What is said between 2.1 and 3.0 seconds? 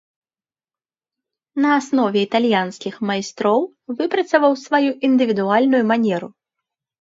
італьянскіх